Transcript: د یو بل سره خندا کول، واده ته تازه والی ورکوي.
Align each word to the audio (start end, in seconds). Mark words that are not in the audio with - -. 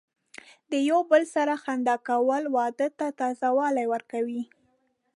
د 0.71 0.73
یو 0.89 0.99
بل 1.11 1.23
سره 1.35 1.53
خندا 1.63 1.95
کول، 2.07 2.43
واده 2.55 2.87
ته 2.99 3.05
تازه 3.19 3.47
والی 3.57 3.85
ورکوي. 3.93 4.43